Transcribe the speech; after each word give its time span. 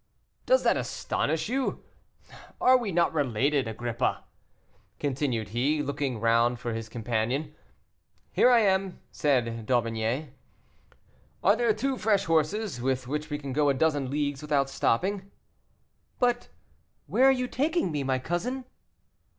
"Does 0.47 0.63
that 0.63 0.77
astonish 0.77 1.47
you? 1.47 1.83
Are 2.59 2.75
we 2.75 2.91
not 2.91 3.13
related, 3.13 3.67
Agrippa?" 3.67 4.23
continued 4.97 5.49
he, 5.49 5.83
looking 5.83 6.19
round 6.19 6.59
for 6.59 6.73
his 6.73 6.89
companion. 6.89 7.53
"Here 8.31 8.49
I 8.49 8.61
am," 8.61 8.99
said 9.11 9.67
D'Aubigné. 9.67 10.29
"Are 11.43 11.55
there 11.55 11.71
two 11.71 11.97
fresh 11.97 12.25
horses, 12.25 12.81
with 12.81 13.07
which 13.07 13.29
we 13.29 13.37
can 13.37 13.53
go 13.53 13.69
a 13.69 13.75
dozen 13.75 14.09
leagues 14.09 14.41
without 14.41 14.71
stopping?" 14.71 15.29
"But 16.17 16.47
where 17.05 17.25
are 17.25 17.31
you 17.31 17.47
taking 17.47 17.91
me, 17.91 18.01
my 18.03 18.17
cousin?" 18.17 18.65